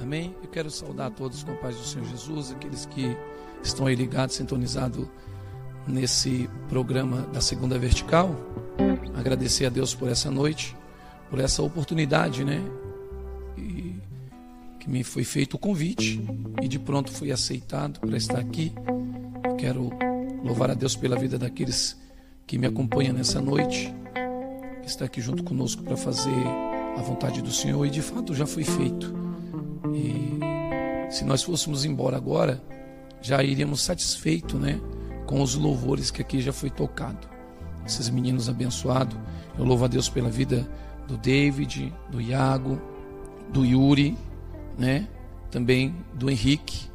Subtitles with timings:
[0.00, 0.34] Amém?
[0.42, 3.16] Eu quero saudar todos com a paz do Senhor Jesus, aqueles que
[3.62, 5.06] estão aí ligados, sintonizados
[5.86, 8.34] nesse programa da Segunda Vertical.
[9.14, 10.76] Agradecer a Deus por essa noite,
[11.30, 12.62] por essa oportunidade, né?
[13.56, 13.96] E
[14.78, 16.22] que me foi feito o convite
[16.62, 18.72] e de pronto fui aceitado para estar aqui.
[19.58, 19.90] Quero
[20.44, 21.96] louvar a Deus pela vida daqueles
[22.46, 23.92] que me acompanham nessa noite,
[24.82, 26.46] que está aqui junto conosco para fazer
[26.96, 29.25] a vontade do Senhor e de fato já foi feito.
[31.16, 32.62] Se nós fôssemos embora agora,
[33.22, 34.78] já iríamos satisfeitos, né,
[35.24, 37.26] com os louvores que aqui já foi tocado.
[37.86, 39.16] Esses meninos abençoados,
[39.58, 40.68] eu louvo a Deus pela vida
[41.08, 42.78] do David, do Iago,
[43.50, 44.14] do Yuri,
[44.76, 45.08] né,
[45.50, 46.90] também do Henrique.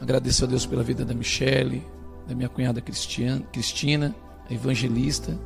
[0.00, 1.84] Agradeço a Deus pela vida da Michele,
[2.28, 4.14] da minha cunhada Cristina,
[4.48, 5.36] a evangelista,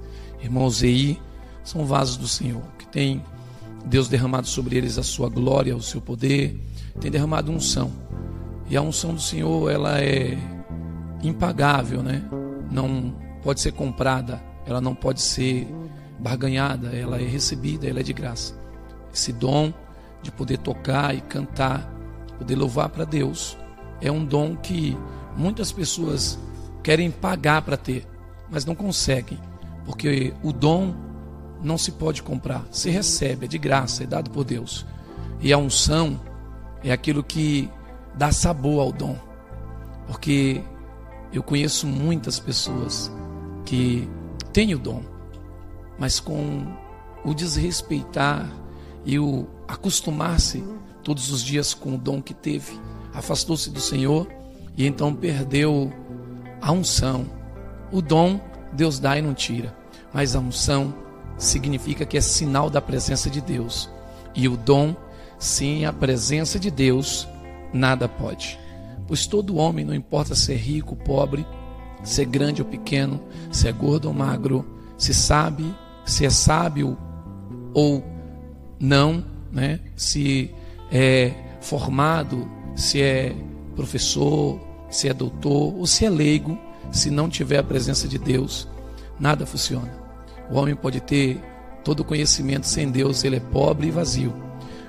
[0.43, 1.19] irmão Zei,
[1.65, 3.25] são vasos do Senhor, que tem
[3.87, 6.61] Deus derramado sobre eles a sua glória, o seu poder,
[7.01, 7.91] tem derramado unção.
[8.69, 10.39] E a unção do Senhor, ela é
[11.23, 12.23] impagável, né?
[12.71, 15.69] Não pode ser comprada, ela não pode ser
[16.19, 18.55] barganhada, ela é recebida, ela é de graça.
[19.13, 19.73] Esse dom
[20.23, 21.93] de poder tocar e cantar,
[22.39, 23.57] poder louvar para Deus,
[24.01, 24.97] é um dom que
[25.37, 26.39] muitas pessoas
[26.83, 28.07] querem pagar para ter,
[28.51, 29.39] mas não conseguem,
[29.85, 30.95] porque o dom
[31.63, 34.87] não se pode comprar, se recebe, é de graça, é dado por Deus.
[35.41, 36.21] E a unção
[36.85, 37.69] é aquilo que
[38.15, 39.19] dá sabor ao dom,
[40.07, 40.63] porque
[41.33, 43.11] eu conheço muitas pessoas
[43.65, 44.09] que
[44.53, 45.03] têm o dom,
[45.99, 46.65] mas com
[47.25, 48.49] o desrespeitar
[49.05, 50.63] e o acostumar-se
[51.03, 52.79] todos os dias com o dom que teve,
[53.13, 54.29] afastou-se do Senhor
[54.77, 55.93] e então perdeu
[56.61, 57.27] a unção.
[57.91, 58.41] O dom
[58.73, 59.75] Deus dá e não tira,
[60.13, 60.95] mas a unção
[61.39, 63.89] significa que é sinal da presença de Deus.
[64.35, 64.97] E o dom,
[65.45, 67.29] sim, a presença de Deus,
[67.73, 68.59] nada pode.
[69.07, 71.47] Pois todo homem, não importa se é rico, pobre,
[72.03, 74.65] se é grande ou pequeno, se é gordo ou magro,
[74.97, 75.65] se sabe,
[76.05, 76.97] se é sábio
[77.75, 78.03] ou
[78.81, 79.81] não, né?
[79.97, 80.51] se
[80.91, 83.35] é formado, se é
[83.77, 84.61] professor,
[84.91, 86.59] se é doutor ou se é leigo,
[86.91, 88.69] se não tiver a presença de Deus,
[89.19, 89.93] nada funciona.
[90.51, 91.41] O homem pode ter
[91.83, 94.44] todo o conhecimento sem Deus, ele é pobre e vazio.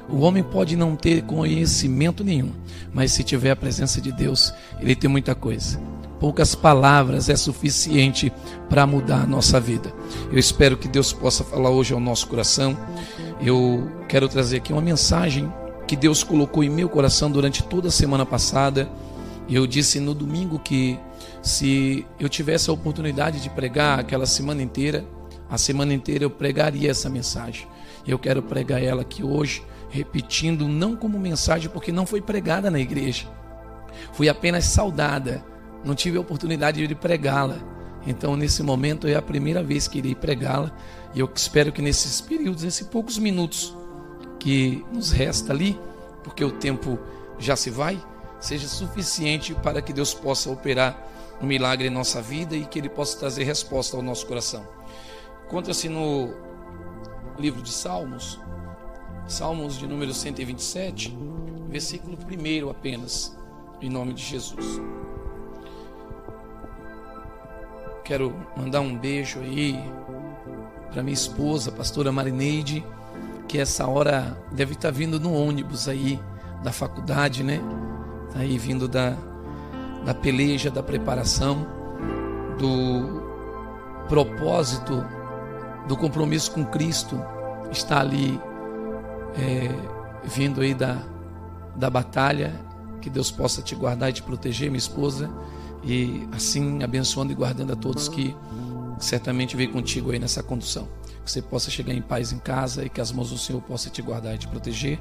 [0.09, 2.51] O homem pode não ter conhecimento nenhum,
[2.93, 5.79] mas se tiver a presença de Deus, ele tem muita coisa.
[6.19, 8.31] Poucas palavras é suficiente
[8.69, 9.93] para mudar a nossa vida.
[10.31, 12.77] Eu espero que Deus possa falar hoje ao nosso coração.
[13.41, 15.51] Eu quero trazer aqui uma mensagem
[15.87, 18.89] que Deus colocou em meu coração durante toda a semana passada
[19.47, 20.99] eu disse no domingo que
[21.41, 25.05] se eu tivesse a oportunidade de pregar aquela semana inteira,
[25.49, 27.67] a semana inteira eu pregaria essa mensagem.
[28.07, 32.79] Eu quero pregar ela aqui hoje, repetindo, não como mensagem, porque não foi pregada na
[32.79, 33.27] igreja.
[34.11, 35.43] Fui apenas saudada,
[35.83, 37.57] não tive a oportunidade de pregá-la.
[38.07, 40.71] Então, nesse momento, é a primeira vez que irei pregá-la.
[41.13, 43.75] E eu espero que nesses períodos, nesses poucos minutos
[44.39, 45.79] que nos resta ali,
[46.23, 46.99] porque o tempo
[47.39, 48.01] já se vai,
[48.39, 50.97] seja suficiente para que Deus possa operar
[51.41, 54.67] um milagre em nossa vida e que Ele possa trazer resposta ao nosso coração.
[55.45, 56.33] Encontra-se no
[57.37, 58.39] livro de Salmos,
[59.27, 61.17] Salmos de número 127,
[61.67, 63.35] versículo 1 apenas,
[63.81, 64.79] em nome de Jesus.
[68.03, 69.79] Quero mandar um beijo aí
[70.91, 72.85] para minha esposa, pastora Marineide,
[73.47, 76.19] que essa hora deve estar vindo no ônibus aí
[76.63, 77.59] da faculdade, né?
[78.35, 79.15] aí vindo da,
[80.05, 81.65] da peleja, da preparação,
[82.59, 83.23] do
[84.07, 85.03] propósito,
[85.87, 87.19] do compromisso com Cristo,
[87.71, 88.39] está ali
[89.37, 89.69] é,
[90.23, 91.01] vindo aí da,
[91.75, 92.53] da batalha,
[93.01, 95.29] que Deus possa te guardar e te proteger, minha esposa,
[95.83, 98.35] e assim abençoando e guardando a todos que
[98.99, 100.87] certamente veio contigo aí nessa condução.
[101.23, 103.91] Que você possa chegar em paz em casa e que as mãos do Senhor possam
[103.91, 104.99] te guardar e te proteger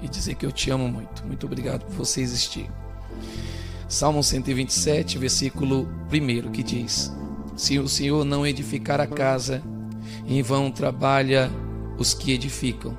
[0.00, 1.24] e dizer que eu te amo muito.
[1.26, 2.70] Muito obrigado por você existir.
[3.88, 7.12] Salmo 127, versículo 1, que diz:
[7.56, 9.62] Se o Senhor não edificar a casa,
[10.26, 11.50] em vão trabalha
[11.98, 12.96] os que edificam.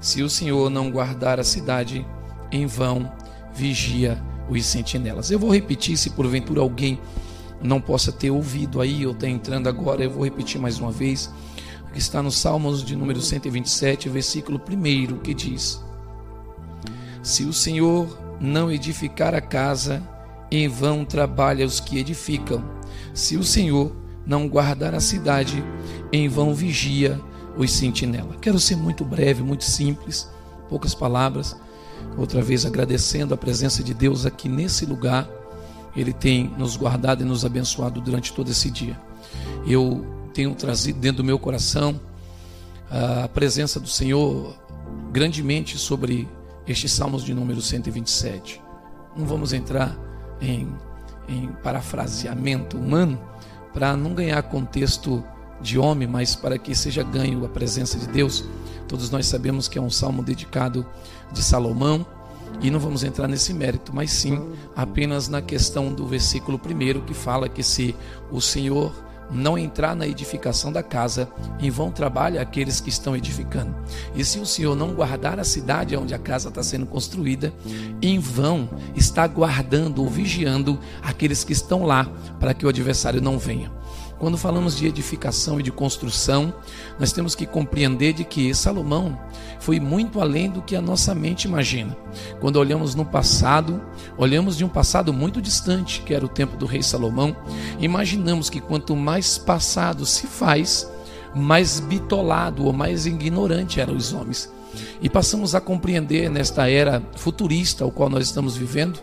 [0.00, 2.06] Se o Senhor não guardar a cidade,
[2.50, 3.10] em vão
[3.52, 5.30] vigia os sentinelas.
[5.30, 7.00] Eu vou repetir, se porventura alguém
[7.62, 11.30] não possa ter ouvido aí ou está entrando agora, eu vou repetir mais uma vez.
[11.92, 15.82] Que está no Salmos de número 127, versículo 1, que diz:
[17.22, 20.02] se o Senhor não edificar a casa,
[20.50, 22.64] em vão trabalha os que edificam.
[23.12, 25.62] Se o Senhor não guardar a cidade,
[26.12, 27.20] em vão vigia
[27.58, 28.36] os sentinela.
[28.40, 30.30] Quero ser muito breve, muito simples,
[30.68, 31.56] poucas palavras,
[32.16, 35.28] outra vez agradecendo a presença de Deus aqui nesse lugar.
[35.96, 38.98] Ele tem nos guardado e nos abençoado durante todo esse dia.
[39.66, 42.00] Eu tenho trazido dentro do meu coração
[42.90, 44.56] a presença do Senhor
[45.12, 46.28] grandemente sobre
[46.66, 48.62] estes salmos de número 127.
[49.16, 49.98] Não vamos entrar
[50.40, 50.68] em,
[51.28, 53.18] em parafraseamento humano
[53.72, 55.24] para não ganhar contexto
[55.60, 58.44] de homem, mas para que seja ganho a presença de Deus.
[58.86, 60.86] Todos nós sabemos que é um salmo dedicado
[61.32, 62.06] de Salomão
[62.60, 64.40] e não vamos entrar nesse mérito, mas sim
[64.74, 67.94] apenas na questão do versículo primeiro que fala que se
[68.30, 68.92] o Senhor
[69.30, 71.28] não entrar na edificação da casa,
[71.60, 73.74] em vão trabalha aqueles que estão edificando.
[74.14, 77.52] E se o Senhor não guardar a cidade onde a casa está sendo construída,
[78.00, 82.04] em vão está guardando ou vigiando aqueles que estão lá,
[82.40, 83.70] para que o adversário não venha.
[84.18, 86.52] Quando falamos de edificação e de construção,
[86.98, 89.18] nós temos que compreender de que Salomão
[89.60, 91.96] foi muito além do que a nossa mente imagina.
[92.40, 93.80] Quando olhamos no passado,
[94.16, 97.36] olhamos de um passado muito distante, que era o tempo do rei Salomão,
[97.78, 100.90] imaginamos que quanto mais passado se faz,
[101.34, 104.52] mais bitolado ou mais ignorante eram os homens.
[105.00, 109.00] E passamos a compreender nesta era futurista, ao qual nós estamos vivendo,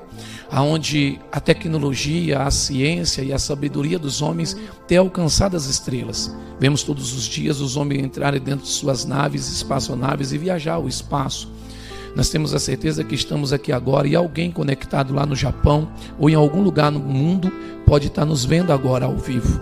[0.51, 4.55] aonde a tecnologia, a ciência e a sabedoria dos homens
[4.87, 6.35] têm alcançado as estrelas.
[6.59, 10.87] Vemos todos os dias os homens entrarem dentro de suas naves, espaçonaves e viajar ao
[10.87, 11.49] espaço.
[12.15, 16.29] Nós temos a certeza que estamos aqui agora e alguém conectado lá no Japão ou
[16.29, 17.51] em algum lugar no mundo
[17.85, 19.61] pode estar nos vendo agora ao vivo.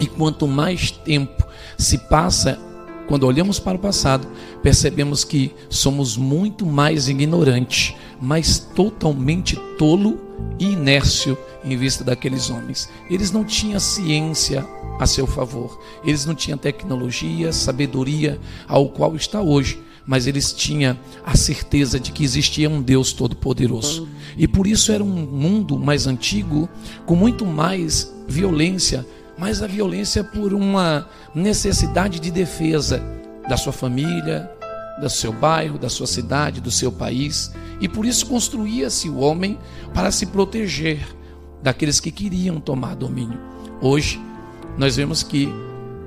[0.00, 1.46] E quanto mais tempo
[1.76, 2.58] se passa
[3.06, 4.26] quando olhamos para o passado,
[4.62, 10.16] percebemos que somos muito mais ignorantes, mas totalmente tolo
[10.56, 12.88] e inércio em vista daqueles homens.
[13.10, 14.64] Eles não tinham ciência
[15.00, 18.38] a seu favor, eles não tinham tecnologia, sabedoria
[18.68, 20.96] ao qual está hoje, mas eles tinham
[21.26, 24.08] a certeza de que existia um Deus todo-poderoso.
[24.38, 26.68] E por isso era um mundo mais antigo,
[27.04, 29.04] com muito mais violência,
[29.36, 33.02] mas a violência por uma necessidade de defesa
[33.48, 34.48] da sua família,
[35.00, 39.58] do seu bairro, da sua cidade, do seu país, e por isso construía-se o homem
[39.92, 41.00] para se proteger
[41.62, 43.38] daqueles que queriam tomar domínio.
[43.80, 44.20] Hoje,
[44.76, 45.48] nós vemos que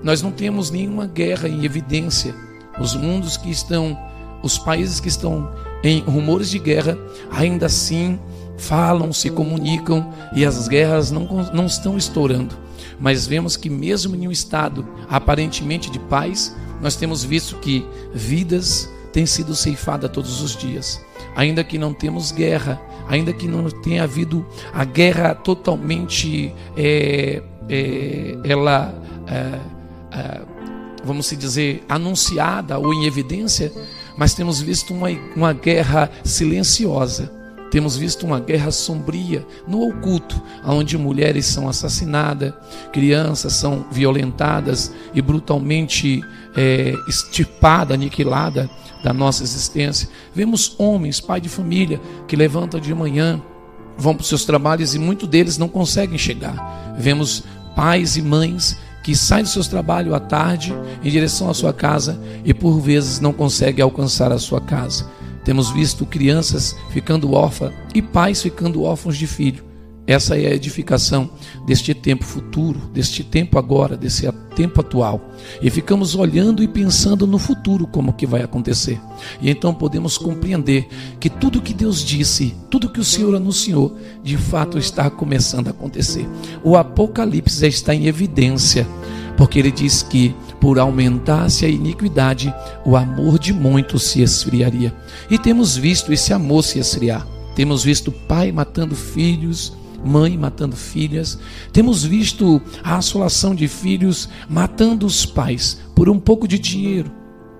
[0.03, 2.35] nós não temos nenhuma guerra em evidência.
[2.79, 3.97] Os mundos que estão,
[4.43, 5.51] os países que estão
[5.83, 6.97] em rumores de guerra,
[7.31, 8.19] ainda assim
[8.57, 12.65] falam, se comunicam e as guerras não, não estão estourando
[12.99, 16.55] mas vemos que, mesmo em um estado aparentemente de paz,
[16.85, 17.83] nós temos visto que
[18.13, 21.03] vidas têm sido ceifadas todos os dias.
[21.35, 28.37] Ainda que não temos guerra, ainda que não tenha havido a guerra totalmente, é, é,
[28.43, 28.93] ela,
[29.25, 29.59] é,
[30.15, 30.41] é
[31.03, 33.73] vamos dizer, anunciada ou em evidência,
[34.15, 37.33] mas temos visto uma, uma guerra silenciosa
[37.75, 42.53] temos visto uma guerra sombria no oculto, onde mulheres são assassinadas,
[42.93, 46.21] crianças são violentadas e brutalmente
[46.55, 48.69] é, extirpadas, aniquiladas
[49.03, 50.07] da nossa existência.
[50.33, 51.99] Vemos homens, pai de família,
[52.29, 53.41] que levantam de manhã,
[53.97, 56.95] vão para os seus trabalhos e muitos deles não conseguem chegar.
[56.97, 57.43] Vemos
[57.75, 60.73] pais e mães que saem dos seus trabalhos à tarde
[61.03, 65.13] em direção à sua casa e por vezes não conseguem alcançar a sua casa.
[65.45, 69.63] Temos visto crianças ficando órfãs e pais ficando órfãos de filho.
[70.07, 71.29] Essa é a edificação
[71.65, 75.19] deste tempo futuro, deste tempo agora, desse tempo atual.
[75.61, 78.99] E ficamos olhando e pensando no futuro como que vai acontecer.
[79.41, 80.87] E então podemos compreender
[81.19, 85.71] que tudo que Deus disse, tudo que o Senhor anunciou, de fato está começando a
[85.71, 86.27] acontecer.
[86.63, 88.87] O Apocalipse já está em evidência,
[89.37, 92.53] porque ele diz que por aumentasse a iniquidade,
[92.85, 94.93] o amor de muitos se esfriaria.
[95.29, 97.27] E temos visto esse amor se esfriar.
[97.55, 99.73] Temos visto pai matando filhos,
[100.03, 101.37] mãe matando filhas.
[101.71, 107.11] Temos visto a assolação de filhos matando os pais por um pouco de dinheiro,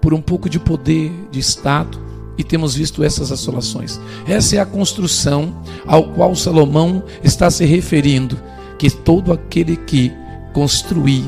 [0.01, 1.99] por um pouco de poder, de status.
[2.37, 3.99] E temos visto essas assolações.
[4.27, 8.37] Essa é a construção ao qual Salomão está se referindo,
[8.77, 10.11] que todo aquele que
[10.51, 11.23] construir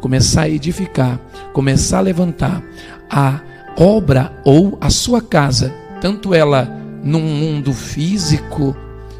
[0.00, 1.18] começar a edificar,
[1.52, 2.62] começar a levantar
[3.10, 3.40] a
[3.76, 6.64] obra ou a sua casa, tanto ela
[7.02, 8.76] no mundo físico,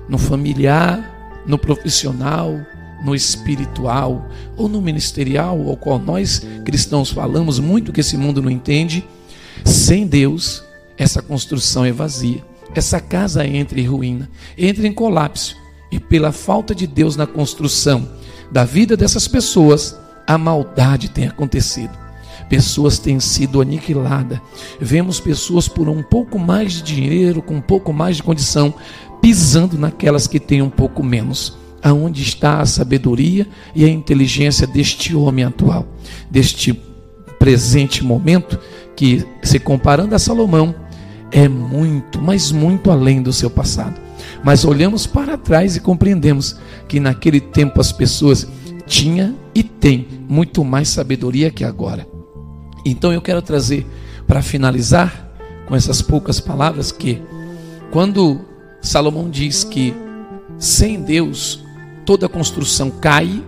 [0.09, 2.55] no familiar, no profissional,
[3.05, 8.51] no espiritual ou no ministerial, ao qual nós cristãos falamos muito que esse mundo não
[8.51, 9.07] entende,
[9.65, 10.65] sem Deus,
[10.97, 12.45] essa construção é vazia.
[12.75, 15.57] Essa casa entra em ruína, entra em colapso.
[15.91, 18.09] E pela falta de Deus na construção
[18.53, 19.97] da vida dessas pessoas,
[20.29, 21.97] a maldade tem acontecido.
[22.51, 24.39] pessoas têm sido aniquiladas.
[24.79, 28.75] Vemos pessoas por um pouco mais de dinheiro, com um pouco mais de condição,
[29.23, 31.57] pisando naquelas que têm um pouco menos.
[31.83, 35.87] Aonde está a sabedoria e a inteligência deste homem atual,
[36.31, 36.79] deste
[37.39, 38.59] presente momento,
[38.95, 40.75] que se comparando a Salomão,
[41.31, 43.99] é muito, mas muito além do seu passado.
[44.43, 46.57] Mas olhamos para trás e compreendemos
[46.87, 48.47] que naquele tempo as pessoas
[48.89, 52.07] tinham e têm muito mais sabedoria que agora.
[52.85, 53.87] Então eu quero trazer
[54.27, 55.31] para finalizar
[55.67, 57.23] com essas poucas palavras que
[57.91, 58.41] quando
[58.81, 59.95] Salomão diz que
[60.59, 61.63] sem Deus
[62.05, 63.43] toda construção cai,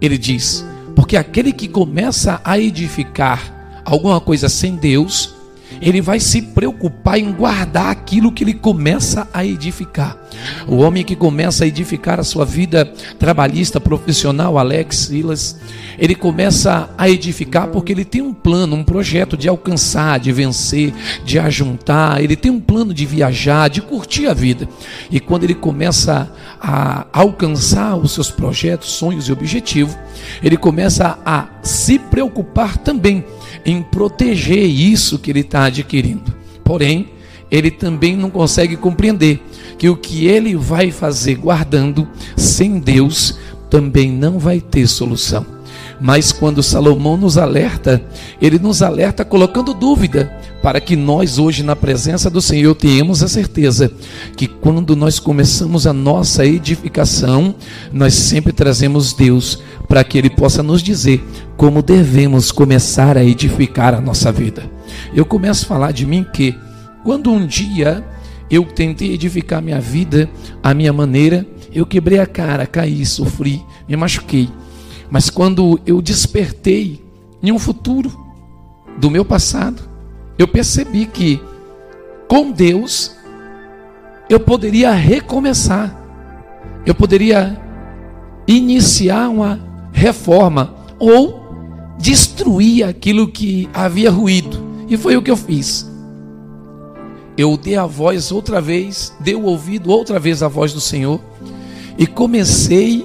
[0.00, 5.34] ele diz: porque aquele que começa a edificar alguma coisa sem Deus,
[5.80, 10.21] ele vai se preocupar em guardar aquilo que ele começa a edificar.
[10.66, 12.84] O homem que começa a edificar a sua vida
[13.18, 15.58] trabalhista, profissional, Alex Silas,
[15.98, 20.92] ele começa a edificar porque ele tem um plano, um projeto de alcançar, de vencer,
[21.24, 24.68] de ajuntar, ele tem um plano de viajar, de curtir a vida.
[25.10, 29.96] E quando ele começa a alcançar os seus projetos, sonhos e objetivos,
[30.42, 33.24] ele começa a se preocupar também
[33.64, 36.34] em proteger isso que ele está adquirindo.
[36.64, 37.10] Porém,
[37.52, 39.42] ele também não consegue compreender
[39.76, 45.44] que o que ele vai fazer guardando sem Deus também não vai ter solução.
[46.00, 48.02] Mas quando Salomão nos alerta,
[48.40, 50.32] ele nos alerta colocando dúvida,
[50.62, 53.92] para que nós hoje na presença do Senhor tenhamos a certeza
[54.36, 57.54] que quando nós começamos a nossa edificação,
[57.92, 61.22] nós sempre trazemos Deus para que ele possa nos dizer
[61.56, 64.68] como devemos começar a edificar a nossa vida.
[65.14, 66.56] Eu começo a falar de mim que
[67.02, 68.04] quando um dia
[68.50, 70.28] eu tentei edificar minha vida
[70.62, 74.48] à minha maneira, eu quebrei a cara, caí, sofri, me machuquei.
[75.10, 77.02] Mas quando eu despertei
[77.42, 78.12] em um futuro
[78.98, 79.82] do meu passado,
[80.38, 81.40] eu percebi que
[82.28, 83.14] com Deus
[84.28, 86.00] eu poderia recomeçar.
[86.86, 87.60] Eu poderia
[88.46, 89.60] iniciar uma
[89.92, 94.62] reforma ou destruir aquilo que havia ruído.
[94.88, 95.91] E foi o que eu fiz.
[97.42, 101.20] Eu dei a voz outra vez, dei o ouvido outra vez à voz do Senhor
[101.98, 103.04] e comecei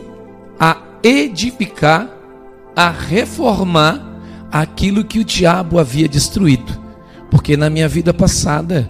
[0.59, 2.07] a edificar,
[2.75, 6.71] a reformar aquilo que o diabo havia destruído.
[7.31, 8.87] Porque na minha vida passada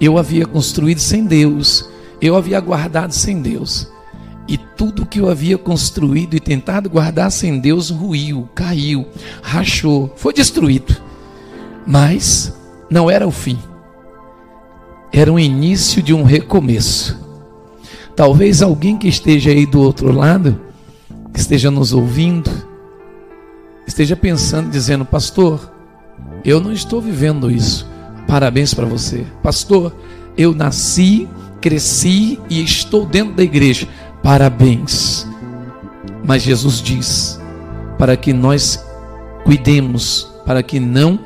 [0.00, 1.90] eu havia construído sem Deus,
[2.22, 3.90] eu havia guardado sem Deus.
[4.46, 9.08] E tudo que eu havia construído e tentado guardar sem Deus ruiu, caiu,
[9.42, 10.96] rachou, foi destruído.
[11.84, 12.56] Mas
[12.88, 13.58] não era o fim.
[15.14, 17.18] Era o início de um recomeço.
[18.16, 20.60] Talvez alguém que esteja aí do outro lado,
[21.32, 22.50] que esteja nos ouvindo,
[23.86, 25.72] esteja pensando, dizendo: Pastor,
[26.44, 27.88] eu não estou vivendo isso.
[28.26, 29.24] Parabéns para você.
[29.42, 29.94] Pastor,
[30.36, 31.28] eu nasci,
[31.60, 33.88] cresci e estou dentro da igreja
[34.24, 35.28] parabéns.
[36.24, 37.38] Mas Jesus diz:
[37.98, 38.82] para que nós
[39.44, 41.20] cuidemos, para que não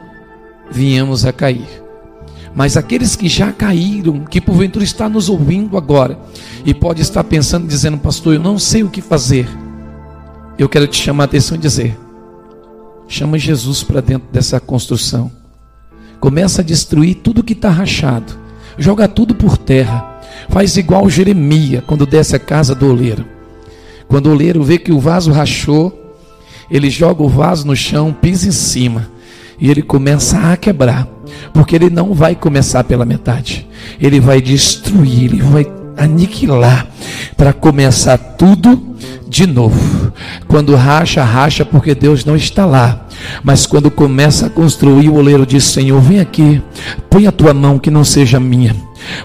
[0.70, 1.87] venhamos a cair.
[2.58, 6.18] Mas aqueles que já caíram, que porventura está nos ouvindo agora
[6.66, 9.48] e pode estar pensando, dizendo, pastor, eu não sei o que fazer.
[10.58, 11.96] Eu quero te chamar a atenção e dizer:
[13.06, 15.30] chama Jesus para dentro dessa construção.
[16.18, 18.36] Começa a destruir tudo que está rachado.
[18.76, 23.24] Joga tudo por terra Faz igual Jeremias quando desce a casa do oleiro.
[24.08, 26.16] Quando o oleiro vê que o vaso rachou,
[26.70, 29.10] ele joga o vaso no chão, pisa em cima
[29.58, 31.06] e ele começa a quebrar,
[31.52, 33.66] porque ele não vai começar pela metade,
[34.00, 35.66] ele vai destruir, ele vai
[35.96, 36.86] aniquilar
[37.36, 38.96] para começar tudo
[39.28, 40.12] de novo.
[40.46, 43.06] Quando racha, racha porque Deus não está lá.
[43.42, 46.62] Mas quando começa a construir, o oleiro diz: Senhor, vem aqui,
[47.10, 48.74] põe a tua mão que não seja minha,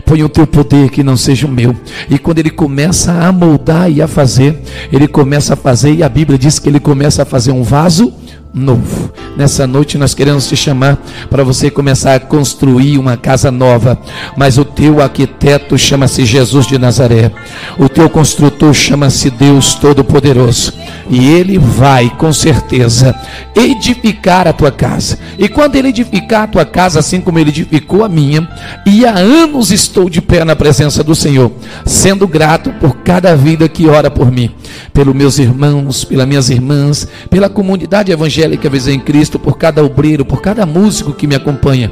[0.05, 1.75] põe o teu poder que não seja o meu.
[2.09, 6.09] E quando ele começa a moldar e a fazer, ele começa a fazer, e a
[6.09, 8.13] Bíblia diz que ele começa a fazer um vaso
[8.53, 9.11] novo.
[9.35, 10.97] Nessa noite nós queremos te chamar
[11.29, 13.97] para você começar a construir uma casa nova,
[14.37, 17.31] mas o teu arquiteto chama-se Jesus de Nazaré.
[17.79, 20.73] O teu construtor chama-se Deus Todo-Poderoso.
[21.09, 23.15] E ele vai, com certeza,
[23.55, 25.17] edificar a tua casa.
[25.37, 28.47] E quando ele edificar a tua casa, assim como ele edificou a minha,
[28.85, 31.51] e há anos estou de pé na presença do Senhor,
[31.85, 34.51] sendo grato por cada vida que ora por mim,
[34.93, 40.25] pelos meus irmãos, pelas minhas irmãs, pela comunidade evangélica Visão em Cristo, por cada obreiro,
[40.25, 41.91] por cada músico que me acompanha,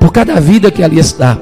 [0.00, 1.38] por cada vida que ali está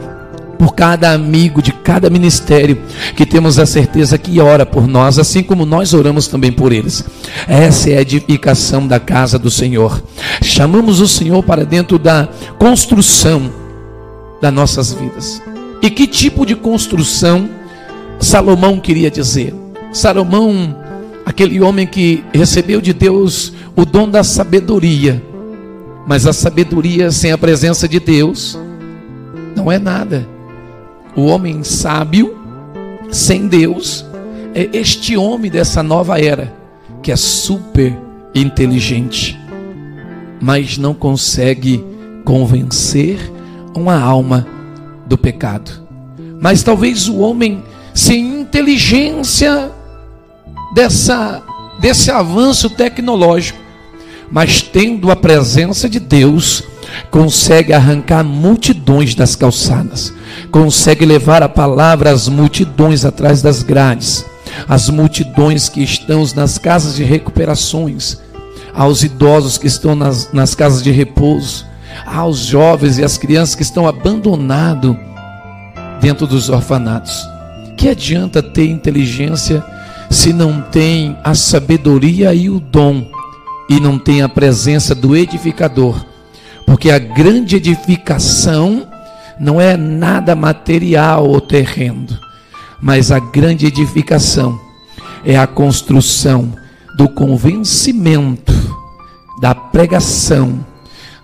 [0.56, 2.78] por cada amigo de cada ministério
[3.14, 7.04] que temos a certeza que ora por nós, assim como nós oramos também por eles.
[7.46, 10.02] Essa é a edificação da casa do Senhor.
[10.42, 13.52] Chamamos o Senhor para dentro da construção
[14.40, 15.42] das nossas vidas.
[15.82, 17.48] E que tipo de construção
[18.18, 19.54] Salomão queria dizer?
[19.92, 20.76] Salomão,
[21.25, 25.23] aquele homem que recebeu de Deus o dom da sabedoria,
[26.06, 28.59] mas a sabedoria sem a presença de Deus
[29.54, 30.26] não é nada.
[31.14, 32.37] O homem sábio,
[33.11, 34.04] sem Deus,
[34.54, 36.52] é este homem dessa nova era,
[37.02, 37.97] que é super
[38.35, 39.38] inteligente,
[40.40, 41.85] mas não consegue
[42.25, 43.30] convencer
[43.75, 44.47] uma alma
[45.06, 45.87] do pecado.
[46.40, 47.62] Mas talvez o homem
[47.95, 49.71] sem inteligência
[50.75, 51.42] dessa
[51.78, 53.59] desse avanço tecnológico,
[54.30, 56.62] mas tendo a presença de Deus,
[57.11, 60.12] consegue arrancar multidões das calçadas,
[60.50, 64.25] consegue levar a palavra às multidões atrás das grades,
[64.68, 68.18] as multidões que estão nas casas de recuperações,
[68.75, 71.64] aos idosos que estão nas, nas casas de repouso,
[72.04, 74.97] aos jovens e às crianças que estão abandonados
[76.00, 77.26] dentro dos orfanatos.
[77.76, 79.64] Que adianta ter inteligência
[80.11, 83.06] se não tem a sabedoria e o dom
[83.68, 86.04] e não tem a presença do edificador?
[86.66, 88.87] Porque a grande edificação
[89.38, 92.06] não é nada material ou terreno,
[92.80, 94.58] mas a grande edificação
[95.25, 96.52] é a construção
[96.96, 98.52] do convencimento,
[99.40, 100.64] da pregação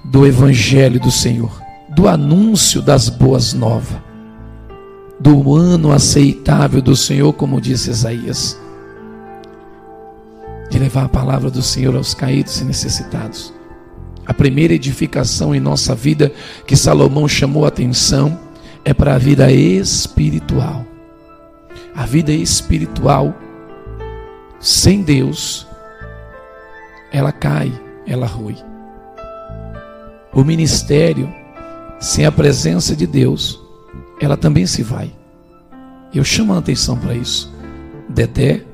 [0.04, 1.50] do Evangelho do Senhor,
[1.88, 3.96] do anúncio das boas novas,
[5.18, 8.58] do ano aceitável do Senhor, como disse Isaías,
[10.72, 13.52] de levar a palavra do Senhor aos caídos e necessitados.
[14.24, 16.32] A primeira edificação em nossa vida
[16.66, 18.40] que Salomão chamou a atenção
[18.82, 20.86] é para a vida espiritual.
[21.94, 23.36] A vida espiritual
[24.58, 25.66] sem Deus,
[27.12, 27.70] ela cai,
[28.06, 28.56] ela rui.
[30.32, 31.30] O ministério
[32.00, 33.60] sem a presença de Deus,
[34.18, 35.12] ela também se vai.
[36.14, 37.52] Eu chamo a atenção para isso.
[38.08, 38.64] Dedé,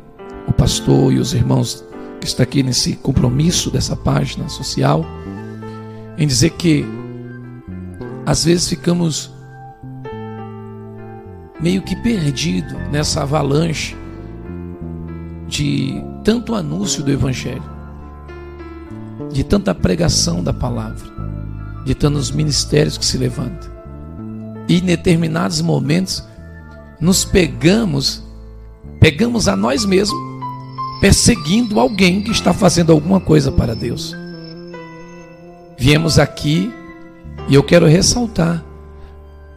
[0.46, 1.88] o pastor e os irmãos
[2.20, 5.04] que estão aqui nesse compromisso dessa página social,
[6.16, 6.85] em dizer que
[8.26, 9.33] às vezes ficamos
[11.61, 13.96] meio que perdidos nessa avalanche
[15.46, 17.62] de tanto anúncio do Evangelho,
[19.33, 21.09] de tanta pregação da palavra,
[21.85, 23.70] de tantos ministérios que se levantam.
[24.68, 26.22] E em determinados momentos
[27.00, 28.22] nos pegamos,
[29.00, 30.27] pegamos a nós mesmos,
[31.00, 34.16] perseguindo alguém que está fazendo alguma coisa para Deus.
[35.78, 36.72] Viemos aqui
[37.48, 38.64] e eu quero ressaltar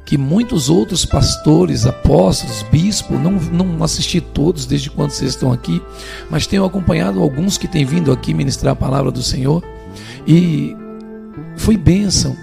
[0.05, 5.81] que muitos outros pastores, apóstolos, bispos, não, não assisti todos desde quando vocês estão aqui,
[6.29, 9.63] mas tenho acompanhado alguns que têm vindo aqui ministrar a palavra do Senhor
[10.27, 10.75] e
[11.55, 12.35] foi bênção.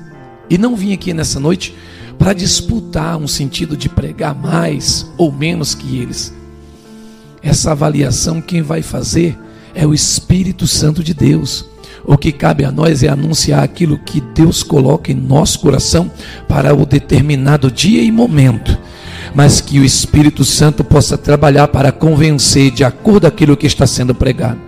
[0.48, 1.76] E não vim aqui nessa noite
[2.18, 6.34] para disputar um sentido de pregar mais ou menos que eles.
[7.42, 9.38] Essa avaliação quem vai fazer
[9.74, 11.64] é o Espírito Santo de Deus.
[12.04, 16.10] O que cabe a nós é anunciar aquilo que Deus coloca em nosso coração
[16.48, 18.78] para o determinado dia e momento.
[19.34, 23.86] Mas que o Espírito Santo possa trabalhar para convencer de acordo com aquilo que está
[23.86, 24.58] sendo pregado.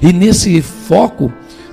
[0.00, 1.32] E nesse foco,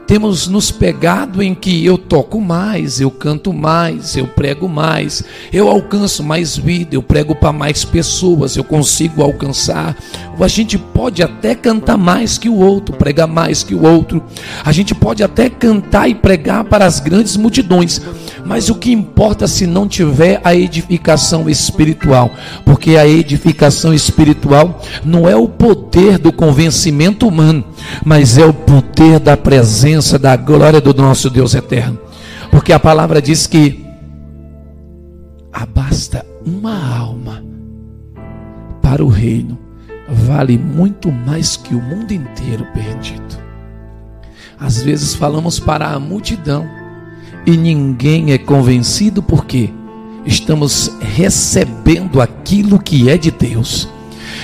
[0.10, 5.67] temos nos pegado em que eu toco mais, eu canto mais, eu prego mais, eu
[5.69, 9.95] alcanço mais vida, eu prego para mais pessoas, eu consigo alcançar.
[10.39, 14.24] A gente pode até cantar mais que o outro, pregar mais que o outro.
[14.65, 18.02] A gente pode até cantar e pregar para as grandes multidões,
[18.50, 22.32] mas o que importa se não tiver a edificação espiritual?
[22.66, 27.64] Porque a edificação espiritual não é o poder do convencimento humano,
[28.04, 32.00] mas é o poder da presença da glória do nosso Deus eterno.
[32.50, 33.86] Porque a palavra diz que
[35.54, 37.44] abasta uma alma
[38.82, 39.60] para o reino
[40.10, 43.38] vale muito mais que o mundo inteiro perdido.
[44.60, 46.79] Às vezes falamos para a multidão
[47.50, 49.72] e ninguém é convencido porque
[50.26, 53.88] estamos recebendo aquilo que é de Deus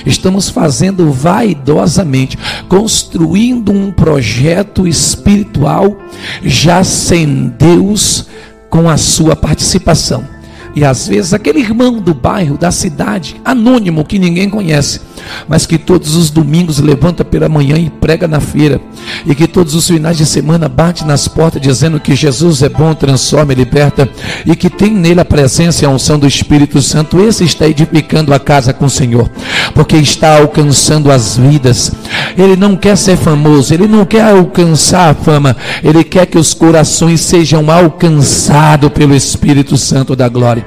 [0.04, 2.38] estamos fazendo vaidosamente,
[2.68, 5.96] construindo um projeto espiritual
[6.42, 8.26] já sem Deus
[8.68, 10.35] com a sua participação.
[10.76, 15.00] E às vezes aquele irmão do bairro, da cidade, anônimo que ninguém conhece,
[15.48, 18.78] mas que todos os domingos levanta pela manhã e prega na feira,
[19.24, 22.92] e que todos os finais de semana bate nas portas dizendo que Jesus é bom,
[22.92, 24.06] transforma e liberta,
[24.44, 27.18] e que tem nele a presença e a unção do Espírito Santo.
[27.20, 29.30] Esse está edificando a casa com o Senhor,
[29.74, 31.90] porque está alcançando as vidas.
[32.36, 36.54] Ele não quer ser famoso, ele não quer alcançar a fama, ele quer que os
[36.54, 40.66] corações sejam alcançados pelo Espírito Santo da glória.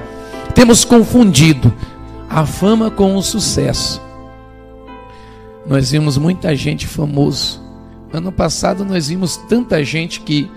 [0.53, 1.73] Temos confundido
[2.29, 4.01] a fama com o sucesso.
[5.67, 7.61] Nós vimos muita gente famoso.
[8.11, 10.49] Ano passado nós vimos tanta gente que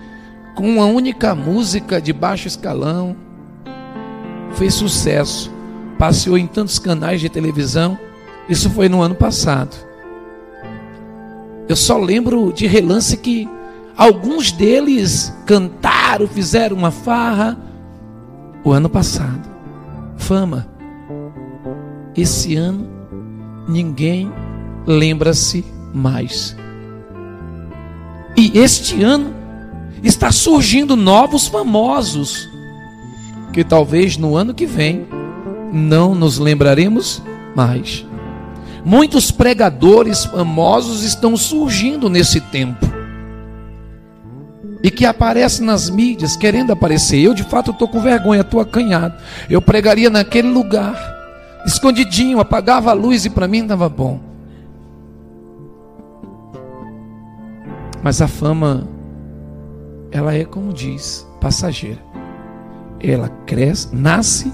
[0.55, 3.15] com uma única música de baixo escalão
[4.55, 5.51] fez sucesso,
[5.97, 7.97] passeou em tantos canais de televisão.
[8.49, 9.75] Isso foi no ano passado.
[11.67, 13.47] Eu só lembro de relance que
[13.95, 17.57] alguns deles cantaram, fizeram uma farra
[18.63, 19.49] o ano passado.
[20.17, 20.67] Fama.
[22.15, 22.87] Esse ano
[23.67, 24.31] ninguém
[24.85, 26.55] lembra-se mais.
[28.35, 29.33] E este ano
[30.03, 32.49] está surgindo novos famosos
[33.53, 35.07] que talvez no ano que vem
[35.71, 37.21] não nos lembraremos
[37.55, 38.05] mais.
[38.85, 42.85] Muitos pregadores famosos estão surgindo nesse tempo.
[44.83, 47.19] E que aparecem nas mídias querendo aparecer.
[47.19, 49.15] Eu de fato estou com vergonha, estou acanhado.
[49.49, 50.93] Eu pregaria naquele lugar,
[51.65, 54.19] escondidinho, apagava a luz e para mim estava bom.
[58.03, 58.85] Mas a fama,
[60.11, 62.01] ela é como diz, passageira.
[62.99, 64.51] Ela cresce, nasce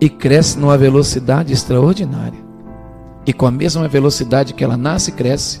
[0.00, 2.45] e cresce numa velocidade extraordinária.
[3.26, 5.60] E com a mesma velocidade que ela nasce e cresce,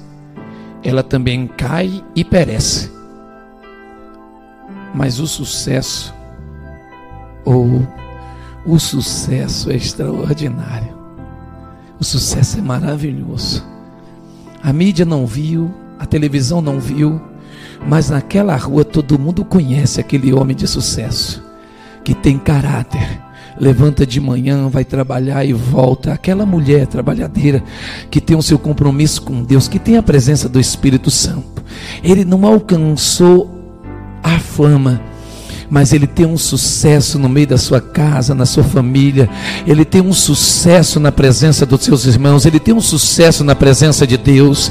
[0.84, 2.90] ela também cai e perece.
[4.94, 6.14] Mas o sucesso,
[7.44, 7.86] ou
[8.64, 10.96] o sucesso é extraordinário.
[11.98, 13.66] O sucesso é maravilhoso.
[14.62, 17.20] A mídia não viu, a televisão não viu,
[17.86, 21.42] mas naquela rua todo mundo conhece aquele homem de sucesso,
[22.04, 23.20] que tem caráter,
[23.58, 26.12] levanta de manhã, vai trabalhar e volta.
[26.12, 27.62] Aquela mulher trabalhadeira
[28.10, 31.62] que tem o seu compromisso com Deus, que tem a presença do Espírito Santo.
[32.02, 33.50] Ele não alcançou
[34.22, 35.00] a fama
[35.70, 39.28] mas ele tem um sucesso no meio da sua casa, na sua família,
[39.66, 44.06] ele tem um sucesso na presença dos seus irmãos, ele tem um sucesso na presença
[44.06, 44.70] de Deus.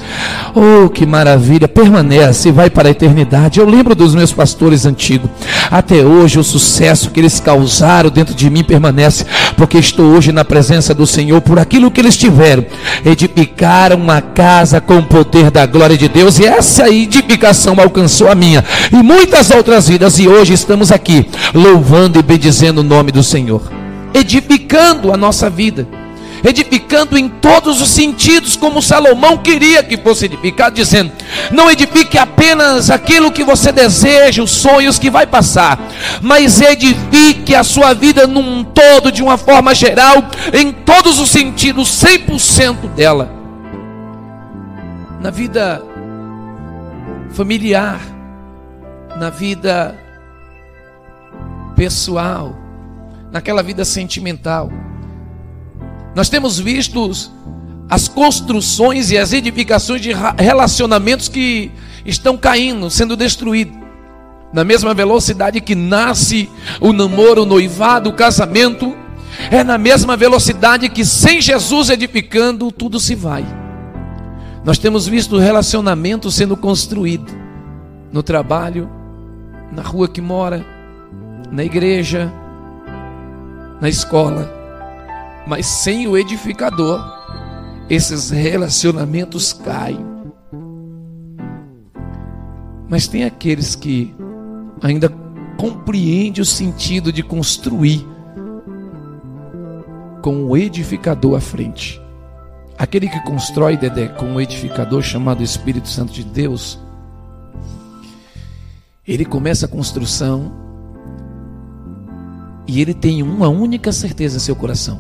[0.54, 1.68] Oh, que maravilha!
[1.68, 3.60] Permanece e vai para a eternidade.
[3.60, 5.30] Eu lembro dos meus pastores antigos,
[5.70, 9.26] até hoje o sucesso que eles causaram dentro de mim permanece,
[9.58, 12.66] porque estou hoje na presença do Senhor por aquilo que eles tiveram.
[13.04, 18.36] Edificaram uma casa com o poder da glória de Deus, e essa edificação alcançou a
[18.36, 23.12] minha e muitas outras vidas, e hoje estamos estamos aqui louvando e bendizendo o nome
[23.12, 23.62] do Senhor,
[24.14, 25.88] edificando a nossa vida,
[26.44, 31.12] edificando em todos os sentidos, como Salomão queria que fosse edificado, dizendo:
[31.52, 35.80] não edifique apenas aquilo que você deseja, os sonhos que vai passar,
[36.22, 40.18] mas edifique a sua vida num todo, de uma forma geral,
[40.54, 43.34] em todos os sentidos, 100% dela.
[45.20, 45.82] Na vida
[47.32, 48.00] familiar,
[49.18, 50.05] na vida
[51.76, 52.56] pessoal,
[53.32, 54.72] naquela vida sentimental.
[56.16, 57.12] Nós temos visto
[57.90, 61.72] as construções e as edificações de relacionamentos que
[62.06, 63.78] estão caindo, sendo destruídos.
[64.54, 68.96] Na mesma velocidade que nasce o namoro, o noivado, o casamento,
[69.52, 73.46] é na mesma velocidade que sem Jesus edificando, tudo se vai.
[74.64, 77.32] Nós temos visto relacionamentos sendo construído
[78.12, 78.90] no trabalho,
[79.72, 80.66] na rua que mora,
[81.52, 82.32] na igreja,
[83.80, 84.52] na escola,
[85.48, 87.04] mas sem o edificador,
[87.90, 90.06] esses relacionamentos caem.
[92.90, 94.14] Mas tem aqueles que
[94.82, 95.10] ainda
[95.58, 98.06] compreendem o sentido de construir
[100.22, 102.02] com o edificador à frente.
[102.78, 106.80] Aquele que constrói, Dedé, com o edificador chamado Espírito Santo de Deus,
[109.08, 110.65] ele começa a construção
[112.68, 115.00] e ele tem uma única certeza em seu coração.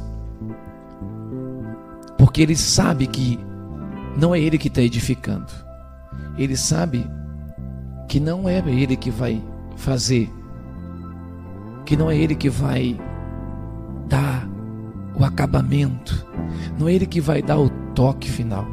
[2.17, 3.39] Porque ele sabe que
[4.17, 5.51] não é ele que está edificando.
[6.37, 7.09] Ele sabe
[8.07, 9.43] que não é ele que vai
[9.75, 10.31] fazer.
[11.85, 12.99] Que não é ele que vai
[14.07, 14.47] dar
[15.17, 16.25] o acabamento.
[16.77, 18.65] Não é ele que vai dar o toque final.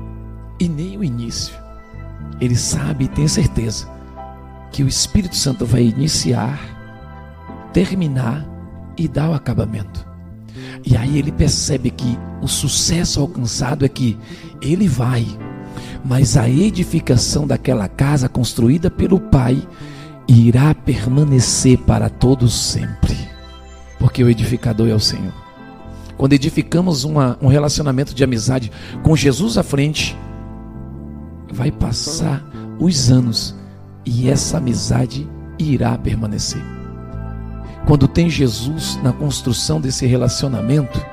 [0.61, 1.55] E nem o início.
[2.41, 3.89] Ele sabe e tem certeza
[4.71, 6.59] que o Espírito Santo vai iniciar,
[7.73, 8.52] terminar
[8.97, 10.07] e dá o acabamento.
[10.85, 14.19] E aí ele percebe que o sucesso alcançado é que
[14.61, 15.27] ele vai,
[16.05, 19.67] mas a edificação daquela casa construída pelo pai
[20.27, 23.17] irá permanecer para todos sempre,
[23.99, 25.33] porque o edificador é o Senhor.
[26.17, 28.71] Quando edificamos uma, um relacionamento de amizade
[29.03, 30.17] com Jesus à frente,
[31.53, 32.45] vai passar
[32.79, 33.55] os anos
[34.05, 35.29] e essa amizade
[35.59, 36.82] irá permanecer.
[37.87, 41.05] Quando tem Jesus na construção desse relacionamento,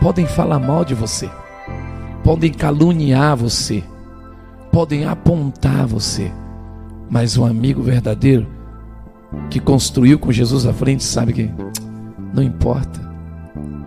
[0.00, 1.30] podem falar mal de você,
[2.24, 3.84] podem caluniar você,
[4.72, 6.32] podem apontar você,
[7.08, 8.46] mas o amigo verdadeiro
[9.48, 11.50] que construiu com Jesus à frente sabe que
[12.32, 13.00] não importa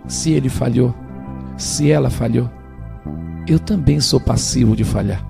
[0.06, 0.94] se ele falhou,
[1.56, 2.50] se ela falhou,
[3.46, 5.24] eu também sou passivo de falhar.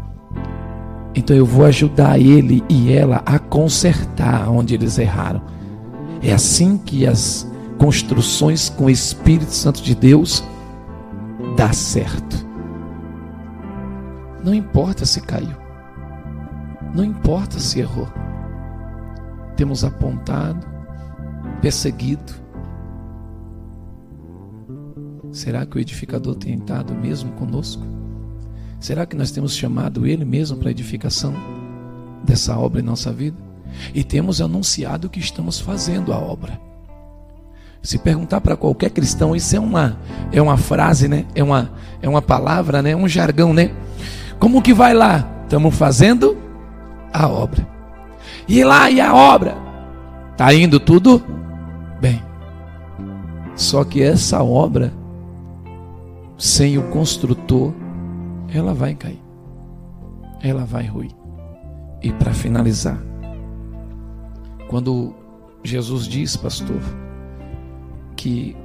[1.15, 5.43] Então eu vou ajudar ele e ela a consertar onde eles erraram.
[6.25, 7.47] É assim que as
[7.79, 10.43] construções com o Espírito Santo de Deus
[11.55, 12.47] dá certo.
[14.43, 15.55] Não importa se caiu.
[16.95, 18.09] Não importa se errou.
[19.55, 20.67] Temos apontado,
[21.61, 22.33] perseguido.
[25.31, 27.85] Será que o edificador tem estado mesmo conosco?
[28.81, 31.35] Será que nós temos chamado Ele mesmo para a edificação
[32.25, 33.44] dessa obra em nossa vida?
[33.95, 36.61] E temos anunciado que estamos fazendo a obra.
[37.83, 39.99] Se perguntar para qualquer cristão, isso é uma,
[40.33, 41.27] é uma frase, né?
[41.35, 42.97] É uma, é uma palavra, né?
[42.97, 43.71] Um jargão, né?
[44.39, 45.29] Como que vai lá?
[45.43, 46.37] Estamos fazendo
[47.13, 47.67] a obra.
[48.49, 49.57] E lá e a obra?
[50.37, 51.23] Tá indo tudo
[52.01, 52.23] bem.
[53.55, 54.93] Só que essa obra
[56.37, 57.73] sem o construtor
[58.53, 59.23] ela vai cair.
[60.43, 61.13] Ela vai ruir.
[62.03, 62.99] E para finalizar,
[64.75, 65.15] quando
[65.63, 66.81] Jesus diz, pastor,
[68.17, 68.57] que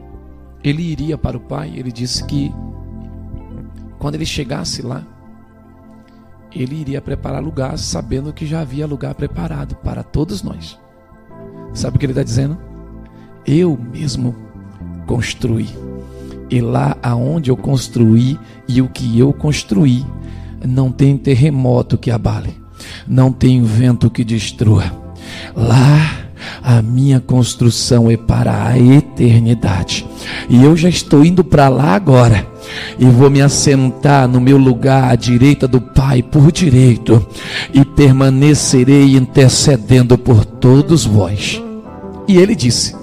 [0.63, 2.51] ele iria para o Pai, ele disse que
[3.99, 5.05] quando ele chegasse lá,
[6.51, 10.79] ele iria preparar lugar, sabendo que já havia lugar preparado para todos nós.
[11.75, 12.57] Sabe o que ele está dizendo?
[13.45, 14.35] Eu mesmo
[15.05, 15.69] construí
[16.49, 20.03] e lá aonde eu construí e o que eu construí,
[20.67, 22.59] não tem terremoto que abale,
[23.07, 25.07] não tem vento que destrua.
[25.55, 26.17] Lá
[26.63, 30.05] a minha construção é para a eternidade.
[30.49, 32.47] E eu já estou indo para lá agora.
[32.97, 37.25] E vou me assentar no meu lugar à direita do Pai por direito.
[37.73, 41.61] E permanecerei intercedendo por todos vós.
[42.27, 42.95] E ele disse: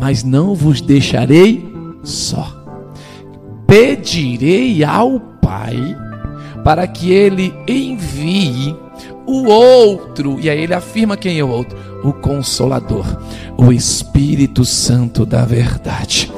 [0.00, 1.70] Mas não vos deixarei
[2.04, 2.62] só
[3.72, 5.96] pedirei ao Pai
[6.62, 8.76] para que ele envie
[9.26, 13.06] o outro, e aí ele afirma quem é o outro: o Consolador,
[13.56, 16.30] o Espírito Santo da Verdade,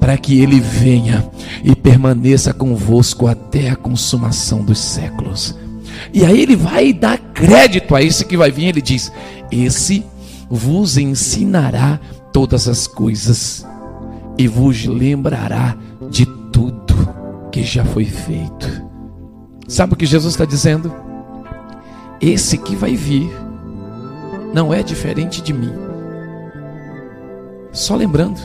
[0.00, 1.28] para que ele venha
[1.62, 5.54] e permaneça convosco até a consumação dos séculos.
[6.12, 9.12] E aí ele vai dar crédito a esse que vai vir, ele diz:
[9.50, 10.04] Esse
[10.48, 12.00] vos ensinará
[12.32, 13.66] todas as coisas
[14.36, 15.76] e vos lembrará
[16.10, 16.94] de tudo
[17.52, 18.84] que já foi feito.
[19.68, 21.03] Sabe o que Jesus está dizendo?
[22.24, 23.30] Esse que vai vir
[24.54, 25.70] não é diferente de mim.
[27.70, 28.40] Só lembrando,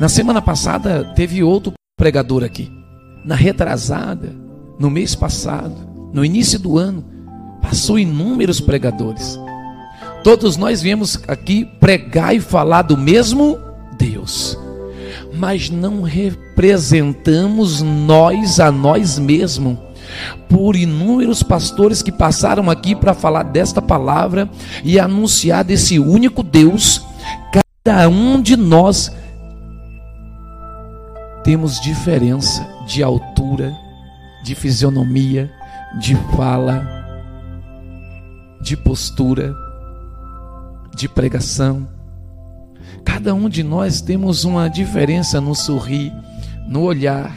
[0.00, 2.68] na semana passada teve outro pregador aqui.
[3.24, 4.34] Na retrasada,
[4.80, 5.76] no mês passado,
[6.12, 7.04] no início do ano,
[7.62, 9.38] passou inúmeros pregadores.
[10.24, 13.60] Todos nós viemos aqui pregar e falar do mesmo
[13.96, 14.58] Deus
[15.32, 19.85] mas não representamos nós a nós mesmos.
[20.48, 24.48] Por inúmeros pastores que passaram aqui para falar desta palavra
[24.84, 27.04] e anunciar desse único Deus,
[27.84, 29.12] cada um de nós
[31.44, 33.72] temos diferença de altura,
[34.44, 35.50] de fisionomia,
[36.00, 36.86] de fala,
[38.60, 39.54] de postura,
[40.96, 41.86] de pregação
[43.06, 46.12] Cada um de nós temos uma diferença no sorrir,
[46.66, 47.32] no olhar,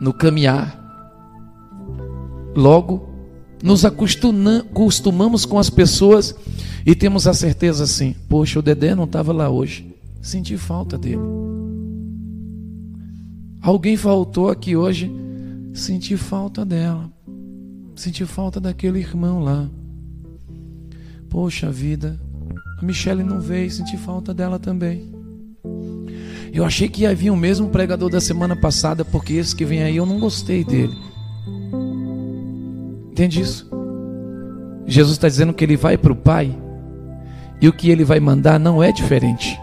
[0.00, 0.81] no caminhar.
[2.54, 3.08] Logo,
[3.62, 6.34] nos acostumamos com as pessoas
[6.84, 11.22] e temos a certeza assim: poxa, o Dedé não estava lá hoje, senti falta dele.
[13.60, 15.10] Alguém faltou aqui hoje,
[15.72, 17.10] senti falta dela,
[17.94, 19.70] senti falta daquele irmão lá.
[21.30, 22.20] Poxa vida,
[22.78, 25.10] a Michelle não veio, senti falta dela também.
[26.52, 29.82] Eu achei que ia vir o mesmo pregador da semana passada, porque esse que vem
[29.82, 30.94] aí eu não gostei dele.
[33.12, 33.68] Entende isso?
[34.86, 36.50] Jesus está dizendo que ele vai para o Pai
[37.60, 39.60] e o que ele vai mandar não é diferente.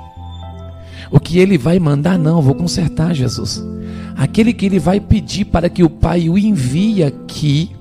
[1.10, 3.66] O que ele vai mandar, não, vou consertar, Jesus.
[4.16, 7.72] Aquele que ele vai pedir para que o Pai o envie aqui,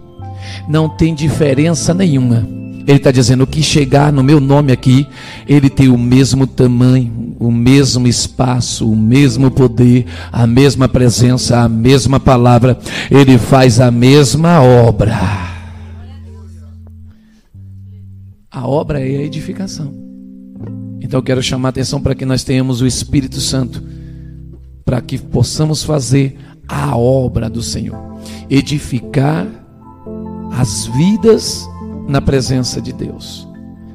[0.67, 2.49] não tem diferença nenhuma.
[2.87, 5.07] Ele está dizendo: que chegar no meu nome aqui,
[5.47, 11.69] ele tem o mesmo tamanho, o mesmo espaço, o mesmo poder, a mesma presença, a
[11.69, 12.79] mesma palavra.
[13.11, 15.48] Ele faz a mesma obra.
[18.51, 19.93] A obra é a edificação.
[21.01, 23.83] Então eu quero chamar a atenção para que nós tenhamos o Espírito Santo,
[24.85, 27.99] para que possamos fazer a obra do Senhor,
[28.49, 29.47] edificar
[30.53, 31.67] as vidas
[32.09, 33.47] na presença de Deus.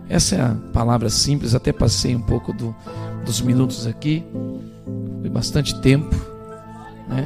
[0.08, 2.76] Essa é a palavra simples, até passei um pouco do,
[3.26, 4.24] dos minutos aqui,
[5.22, 6.16] foi bastante tempo,
[7.08, 7.26] né?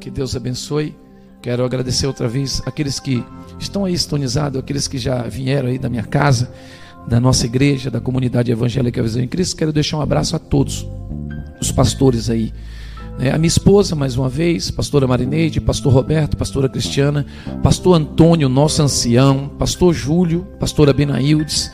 [0.00, 0.96] Que Deus abençoe.
[1.44, 3.22] Quero agradecer outra vez aqueles que
[3.60, 6.50] estão aí estonizados, aqueles que já vieram aí da minha casa,
[7.06, 9.54] da nossa igreja, da comunidade evangélica Visão em Cristo.
[9.54, 10.86] Quero deixar um abraço a todos
[11.60, 12.50] os pastores aí
[13.18, 17.24] a minha esposa, mais uma vez, pastora Marineide, pastor Roberto, pastora Cristiana,
[17.62, 21.70] pastor Antônio, nosso ancião, pastor Júlio, pastora Benaildes,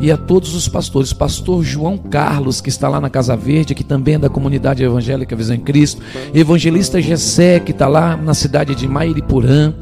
[0.00, 3.82] e a todos os pastores, pastor João Carlos, que está lá na Casa Verde, que
[3.82, 6.02] também é da comunidade evangélica Visão em Cristo,
[6.34, 9.72] evangelista Gessé, que está lá na cidade de Mairipurã,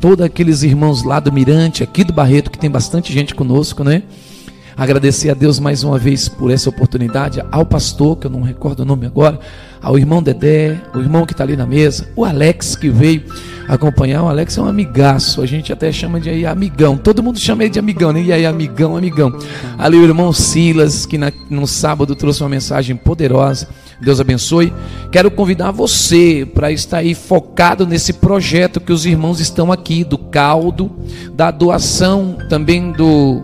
[0.00, 4.04] todos aqueles irmãos lá do Mirante, aqui do Barreto, que tem bastante gente conosco, né?
[4.76, 8.80] Agradecer a Deus mais uma vez por essa oportunidade, ao pastor, que eu não recordo
[8.80, 9.38] o nome agora,
[9.82, 13.24] ao irmão Dedé, o irmão que está ali na mesa, o Alex que veio
[13.68, 14.22] acompanhar.
[14.22, 16.96] O Alex é um amigaço, a gente até chama de aí amigão.
[16.96, 18.22] Todo mundo chama ele de amigão, né?
[18.22, 19.36] E aí, amigão, amigão.
[19.78, 23.68] Ali o irmão Silas, que na, no sábado trouxe uma mensagem poderosa.
[24.00, 24.72] Deus abençoe.
[25.10, 30.18] Quero convidar você para estar aí focado nesse projeto que os irmãos estão aqui, do
[30.18, 30.90] caldo,
[31.34, 33.42] da doação também do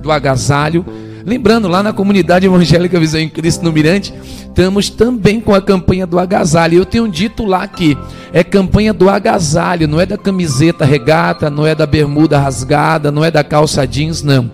[0.00, 0.84] do agasalho.
[1.24, 6.06] Lembrando, lá na comunidade evangélica Visão em Cristo no Mirante, estamos também com a campanha
[6.06, 6.78] do agasalho.
[6.78, 7.96] Eu tenho dito lá que
[8.32, 13.24] é campanha do agasalho, não é da camiseta regata, não é da bermuda rasgada, não
[13.24, 14.50] é da calça jeans, não.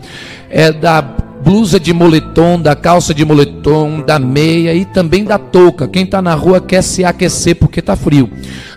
[0.51, 5.87] É da blusa de moletom, da calça de moletom, da meia e também da touca.
[5.87, 8.29] Quem está na rua quer se aquecer porque está frio.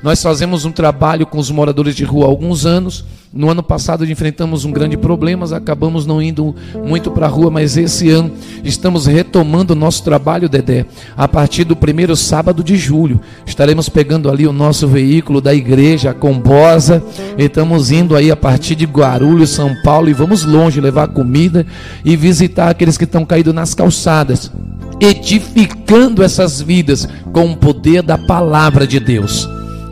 [0.04, 4.10] Nós fazemos um trabalho com os moradores de rua há alguns anos no ano passado
[4.10, 8.32] enfrentamos um grande problema, acabamos não indo muito para a rua, mas esse ano
[8.64, 10.86] estamos retomando o nosso trabalho, Dedé.
[11.16, 16.10] A partir do primeiro sábado de julho, estaremos pegando ali o nosso veículo da igreja,
[16.10, 17.04] a Combosa,
[17.38, 21.68] e estamos indo aí a partir de Guarulhos, São Paulo, e vamos longe levar comida
[22.04, 24.52] e visitar aqueles que estão caídos nas calçadas,
[25.00, 29.48] edificando essas vidas com o poder da palavra de Deus.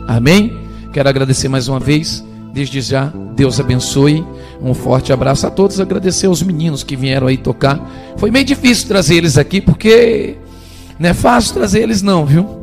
[0.08, 0.52] Amém?
[0.92, 2.26] Quero agradecer mais uma vez
[2.58, 4.24] Desde já, Deus abençoe.
[4.60, 5.78] Um forte abraço a todos.
[5.78, 7.88] Agradecer aos meninos que vieram aí tocar.
[8.16, 10.34] Foi meio difícil trazer eles aqui, porque
[10.98, 12.58] não é fácil trazer eles, não, viu?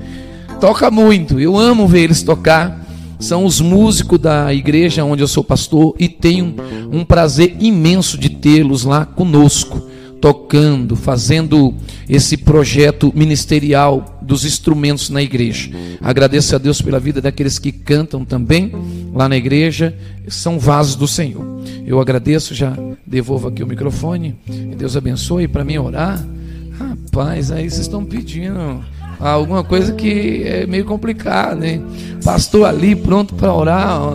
[0.59, 1.39] Toca muito.
[1.39, 2.85] Eu amo ver eles tocar.
[3.19, 6.53] São os músicos da igreja onde eu sou pastor e tenho
[6.91, 9.81] um prazer imenso de tê-los lá conosco
[10.25, 11.71] tocando, fazendo
[12.09, 15.69] esse projeto ministerial dos instrumentos na igreja.
[16.01, 18.71] Agradeço a Deus pela vida daqueles que cantam também
[19.13, 19.95] lá na igreja,
[20.27, 21.45] são vasos do Senhor.
[21.85, 24.35] Eu agradeço, já devolvo aqui o microfone.
[24.75, 26.25] Deus abençoe para mim orar.
[26.71, 28.83] Rapaz, aí vocês estão pedindo
[29.19, 31.85] alguma coisa que é meio complicada, hein?
[32.23, 34.11] Pastor ali pronto para orar, ó,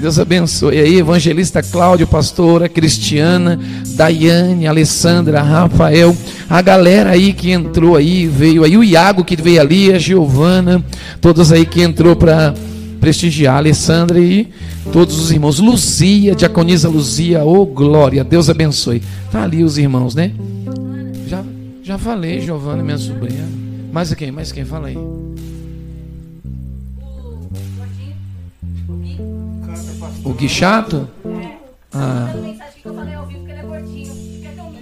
[0.00, 0.78] Deus abençoe.
[0.78, 6.16] Aí, evangelista Cláudio, pastora Cristiana, Daiane, Alessandra, Rafael,
[6.48, 10.82] a galera aí que entrou aí, veio aí, o Iago que veio ali, a Giovana,
[11.20, 12.54] todos aí que entrou para
[12.98, 14.48] prestigiar, Alessandra e
[14.90, 15.58] todos os irmãos.
[15.58, 19.02] Luzia, diaconisa Luzia, ô oh, glória, Deus abençoe.
[19.30, 20.32] Tá ali os irmãos, né?
[21.28, 21.44] Já,
[21.82, 23.46] já falei, Giovana, minha sobrinha.
[23.92, 24.32] Mais quem?
[24.32, 24.64] Mais quem?
[24.64, 24.96] Fala aí.
[30.24, 31.08] O Guichato?
[31.92, 32.32] Ah.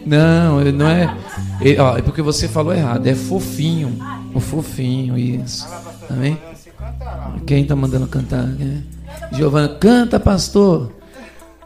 [0.04, 1.14] Não, ele não é.
[1.60, 3.06] Ele, ó, é porque você falou errado.
[3.06, 3.98] É fofinho.
[4.34, 5.66] O fofinho, isso.
[6.08, 6.38] Amém?
[7.46, 8.46] Quem está mandando cantar?
[8.46, 8.82] Né?
[9.32, 10.92] Giovana, canta, pastor.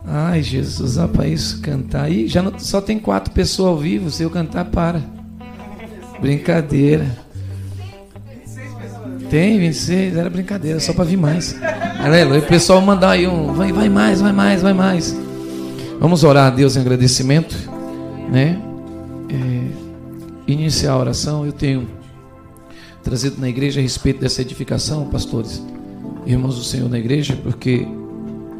[0.04, 2.04] Ai, Jesus, ó, para isso cantar.
[2.04, 4.10] Aí já não, só tem quatro pessoas ao vivo.
[4.10, 5.00] Se eu cantar, para.
[6.20, 7.21] Brincadeira.
[9.32, 11.56] Tem 26, era brincadeira, só para vir mais.
[11.98, 12.40] Aleluia.
[12.40, 15.16] O pessoal mandar aí um, vai, vai mais, vai mais, vai mais.
[15.98, 17.56] Vamos orar a Deus em agradecimento,
[18.30, 18.60] né?
[19.30, 21.88] É, iniciar a oração, eu tenho
[23.02, 25.64] trazido na igreja a respeito dessa edificação, pastores,
[26.26, 27.86] irmãos do Senhor na igreja, porque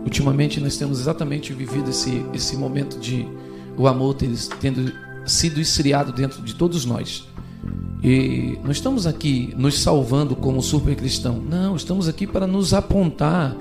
[0.07, 3.29] ultimamente nós temos exatamente vivido esse, esse momento de
[3.77, 4.17] o amor
[4.59, 4.91] tendo
[5.27, 7.31] sido esfriado dentro de todos nós.
[8.03, 11.41] E não estamos aqui nos salvando como super cristão.
[11.49, 13.57] Não, estamos aqui para nos apontar.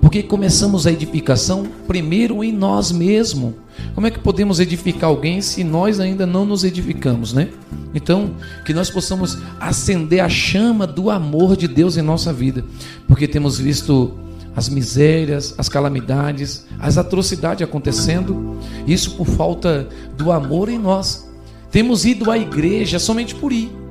[0.00, 3.54] Porque começamos a edificação primeiro em nós mesmos.
[3.94, 7.50] Como é que podemos edificar alguém se nós ainda não nos edificamos, né?
[7.94, 8.32] Então,
[8.64, 12.64] que nós possamos acender a chama do amor de Deus em nossa vida.
[13.06, 14.12] Porque temos visto
[14.56, 21.30] as misérias, as calamidades, as atrocidades acontecendo, isso por falta do amor em nós.
[21.70, 23.83] Temos ido à igreja somente por ir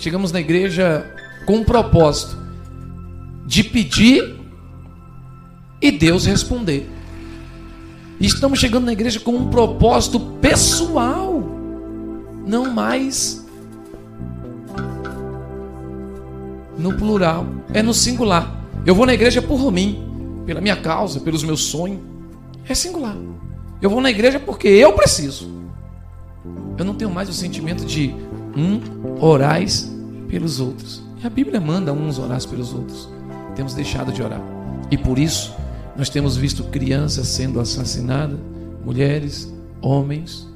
[0.00, 1.04] chegamos na igreja
[1.44, 2.36] com um propósito
[3.46, 4.36] de pedir
[5.80, 6.88] e Deus responder.
[8.18, 11.42] Estamos chegando na igreja com um propósito pessoal,
[12.46, 13.46] não mais
[16.78, 18.58] no plural, é no singular.
[18.86, 22.00] Eu vou na igreja por mim, pela minha causa, pelos meus sonhos.
[22.66, 23.16] É singular.
[23.82, 25.50] Eu vou na igreja porque eu preciso.
[26.78, 28.14] Eu não tenho mais o sentimento de
[28.56, 28.80] um
[29.20, 29.89] orais
[30.30, 31.02] pelos outros.
[31.22, 33.08] E a Bíblia manda uns orar pelos outros.
[33.54, 34.40] Temos deixado de orar.
[34.90, 35.54] E por isso,
[35.96, 38.38] nós temos visto crianças sendo assassinadas,
[38.84, 39.52] mulheres,
[39.82, 40.48] homens.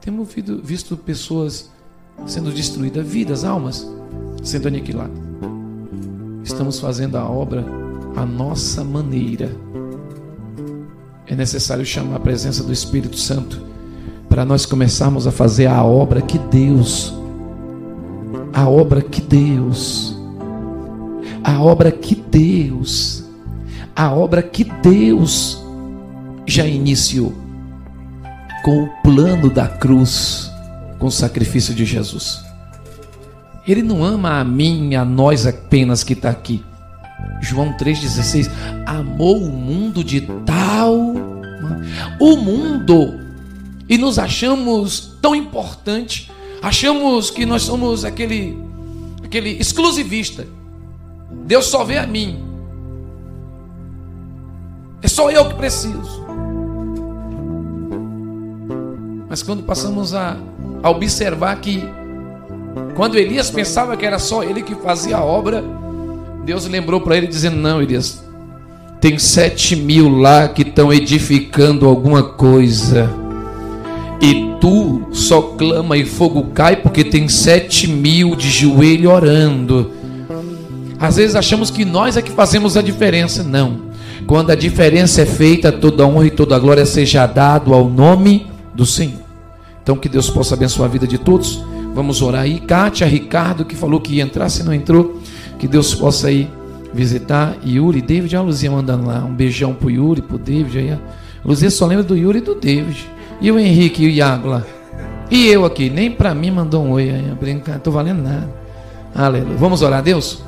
[0.00, 0.28] Temos
[0.62, 1.70] visto pessoas
[2.26, 3.86] sendo destruídas, vidas, almas
[4.42, 5.16] sendo aniquiladas.
[6.42, 7.64] Estamos fazendo a obra
[8.16, 9.54] a nossa maneira.
[11.26, 13.60] É necessário chamar a presença do Espírito Santo
[14.28, 17.14] para nós começarmos a fazer a obra que Deus
[18.56, 20.16] a obra que Deus,
[21.44, 23.22] a obra que Deus,
[23.94, 25.62] a obra que Deus
[26.46, 27.34] já iniciou
[28.64, 30.50] com o plano da cruz,
[30.98, 32.42] com o sacrifício de Jesus.
[33.68, 36.64] Ele não ama a mim, a nós apenas que está aqui.
[37.42, 38.50] João 3,16:
[38.86, 40.94] Amou o mundo de tal.
[42.18, 43.20] O mundo,
[43.86, 48.56] e nos achamos tão importante Achamos que nós somos aquele
[49.22, 50.46] aquele exclusivista.
[51.44, 52.42] Deus só vê a mim.
[55.02, 56.24] É só eu que preciso.
[59.28, 60.36] Mas quando passamos a,
[60.82, 61.82] a observar que
[62.94, 65.62] quando Elias pensava que era só ele que fazia a obra,
[66.44, 68.24] Deus lembrou para ele dizendo: Não, Elias,
[69.00, 73.25] tem sete mil lá que estão edificando alguma coisa
[74.20, 79.90] e tu só clama e fogo cai porque tem sete mil de joelho orando.
[80.98, 83.42] Às vezes achamos que nós é que fazemos a diferença.
[83.42, 83.86] Não.
[84.26, 88.86] Quando a diferença é feita, toda honra e toda glória seja dado ao nome do
[88.86, 89.20] Senhor.
[89.82, 91.62] Então que Deus possa abençoar a vida de todos.
[91.94, 92.58] Vamos orar aí.
[92.58, 95.20] Kátia, Ricardo, que falou que ia entrar, se não entrou,
[95.58, 96.50] que Deus possa ir
[96.92, 97.56] visitar.
[97.64, 99.24] Yuri, David, a Luzia mandando lá.
[99.24, 100.98] Um beijão pro Yuri, pro David aí.
[101.44, 103.06] Luzia só lembra do Yuri e do David.
[103.40, 104.62] E o Henrique e o Iago lá?
[105.30, 108.48] E eu aqui, nem para mim mandou um oi aí, brincar, tô valendo nada.
[109.14, 109.56] Aleluia.
[109.56, 110.42] Vamos orar a Deus?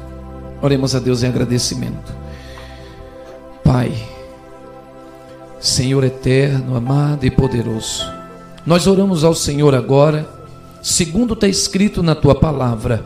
[0.63, 2.17] Oremos a Deus em agradecimento.
[3.65, 3.93] Pai,
[5.61, 8.07] Senhor eterno, amado e poderoso,
[8.65, 10.29] nós oramos ao Senhor agora,
[10.83, 13.05] segundo está escrito na tua palavra.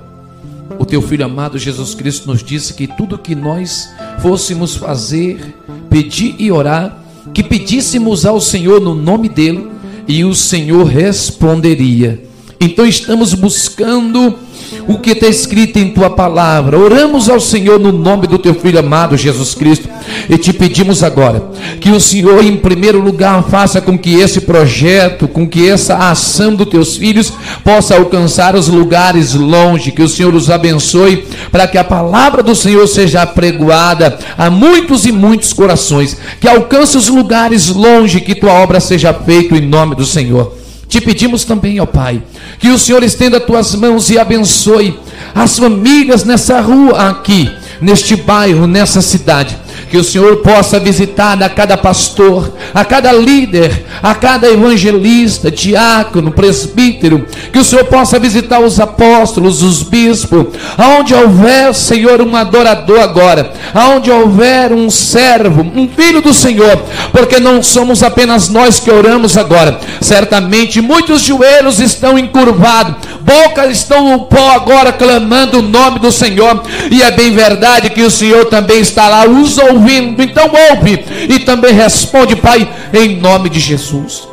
[0.78, 3.88] O teu filho amado Jesus Cristo nos disse que tudo que nós
[4.20, 5.54] fôssemos fazer,
[5.88, 7.01] pedir e orar,
[7.32, 9.68] que pedíssemos ao Senhor no nome dele
[10.08, 12.22] e o Senhor responderia.
[12.60, 14.38] Então estamos buscando
[14.86, 16.78] o que está escrito em tua palavra.
[16.78, 19.88] Oramos ao Senhor no nome do teu filho amado Jesus Cristo
[20.28, 21.42] e te pedimos agora
[21.80, 26.54] que o Senhor, em primeiro lugar, faça com que esse projeto, com que essa ação
[26.54, 27.32] dos teus filhos
[27.64, 29.92] possa alcançar os lugares longe.
[29.92, 35.06] Que o Senhor os abençoe para que a palavra do Senhor seja apregoada a muitos
[35.06, 36.16] e muitos corações.
[36.40, 40.62] Que alcance os lugares longe, que tua obra seja feita em nome do Senhor.
[40.88, 42.22] Te pedimos também, ó Pai,
[42.62, 44.96] que o Senhor estenda tuas mãos e abençoe
[45.34, 47.50] as famílias nessa rua aqui,
[47.80, 49.58] neste bairro, nessa cidade
[49.92, 56.32] que o Senhor possa visitar a cada pastor, a cada líder, a cada evangelista, diácono,
[56.32, 60.46] presbítero, que o Senhor possa visitar os apóstolos, os bispos,
[60.78, 66.74] aonde houver, Senhor, um adorador agora, aonde houver um servo, um filho do Senhor,
[67.12, 74.10] porque não somos apenas nós que oramos agora, certamente muitos joelhos estão encurvados, bocas estão
[74.10, 78.46] no pó agora clamando o nome do Senhor, e é bem verdade que o Senhor
[78.46, 80.22] também está lá, os ouvindo ouvindo.
[80.22, 84.28] Então ouve e também responde, Pai, em nome de Jesus.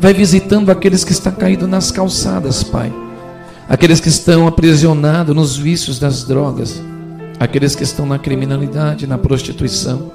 [0.00, 2.92] Vai visitando aqueles que estão caídos nas calçadas, Pai.
[3.68, 6.82] Aqueles que estão aprisionados nos vícios das drogas.
[7.40, 10.12] Aqueles que estão na criminalidade, na prostituição.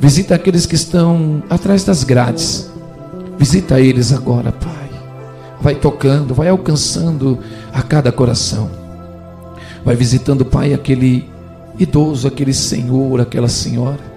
[0.00, 2.70] Visita aqueles que estão atrás das grades.
[3.38, 4.90] Visita eles agora, Pai.
[5.60, 7.38] vai tocando, vai alcançando
[7.72, 8.70] a cada coração.
[9.84, 11.28] Vai visitando, Pai, aquele
[11.78, 14.14] idoso, aquele senhor, aquela senhora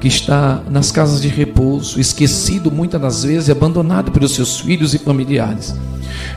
[0.00, 4.98] que está nas casas de repouso, esquecido muitas das vezes, abandonado pelos seus filhos e
[4.98, 5.74] familiares.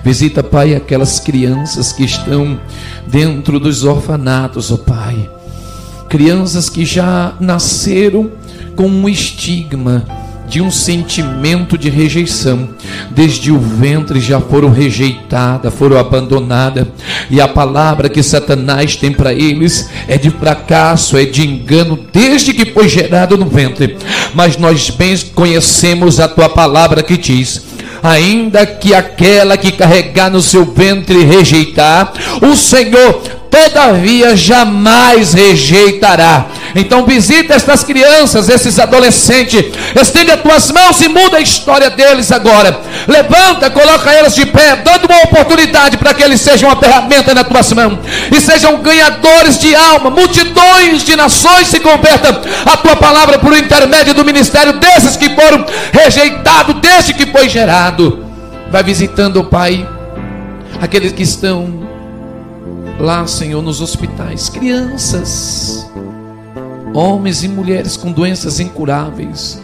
[0.03, 2.59] Visita, Pai, aquelas crianças que estão
[3.07, 5.29] dentro dos orfanatos, ó oh, Pai.
[6.07, 8.31] Crianças que já nasceram
[8.75, 10.05] com um estigma
[10.49, 12.69] de um sentimento de rejeição.
[13.11, 16.87] Desde o ventre já foram rejeitadas, foram abandonadas,
[17.29, 22.53] e a palavra que Satanás tem para eles é de fracasso, é de engano, desde
[22.53, 23.97] que foi gerado no ventre.
[24.33, 27.63] Mas nós bem conhecemos a tua palavra que diz:
[28.01, 36.45] ainda que aquela que carregar no seu ventre rejeitar, o Senhor todavia jamais rejeitará.
[36.75, 39.65] Então visita estas crianças, esses adolescentes,
[39.99, 42.79] estende as tuas mãos e muda a história deles agora.
[43.07, 47.47] Levanta, coloca eles de pé, dando uma oportunidade para que eles sejam uma ferramenta nas
[47.47, 47.97] tuas mãos
[48.31, 50.09] e sejam ganhadores de alma.
[50.09, 55.65] Multidões de nações se convertam a tua palavra por intermédio do ministério desses que foram
[55.91, 58.25] rejeitados desde que foi gerado.
[58.71, 59.87] Vai visitando, Pai,
[60.79, 61.88] aqueles que estão
[62.99, 65.89] lá, Senhor, nos hospitais, crianças,
[66.93, 69.61] homens e mulheres com doenças incuráveis,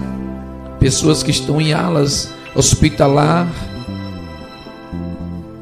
[0.80, 3.48] pessoas que estão em alas hospitalar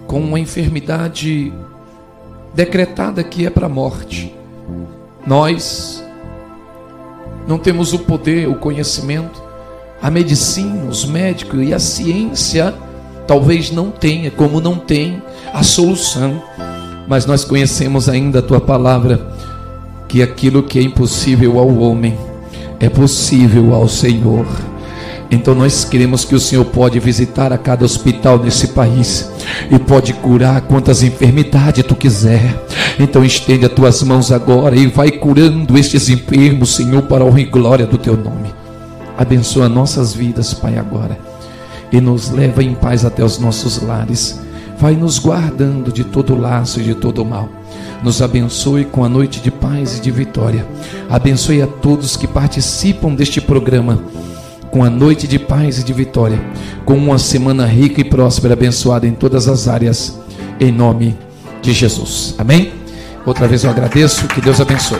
[0.06, 1.52] com uma enfermidade
[2.54, 4.34] decretada que é para a morte.
[5.26, 6.04] Nós
[7.48, 9.42] não temos o poder, o conhecimento,
[10.00, 12.74] a medicina, os médicos e a ciência
[13.26, 16.44] talvez não tenha, como não tem a solução
[17.08, 19.28] mas nós conhecemos ainda a tua palavra,
[20.08, 22.18] que aquilo que é impossível ao homem
[22.80, 24.46] é possível ao Senhor.
[25.32, 29.32] Então nós queremos que o Senhor pode visitar a cada hospital nesse país
[29.72, 32.56] e pode curar quantas enfermidades tu quiser.
[33.00, 37.42] Então estende as tuas mãos agora e vai curando estes enfermos, Senhor, para a honra
[37.42, 38.54] e glória do teu nome.
[39.18, 41.18] Abençoa nossas vidas, Pai, agora.
[41.92, 44.40] E nos leva em paz até os nossos lares
[44.84, 47.48] vai nos guardando de todo laço e de todo mal.
[48.04, 50.68] Nos abençoe com a noite de paz e de vitória.
[51.10, 54.04] Abençoe a todos que participam deste programa
[54.70, 56.38] com a noite de paz e de vitória,
[56.84, 60.20] com uma semana rica e próspera, abençoada em todas as áreas,
[60.60, 61.16] em nome
[61.62, 62.36] de Jesus.
[62.38, 62.74] Amém?
[63.26, 65.00] Outra vez eu agradeço, que Deus abençoe.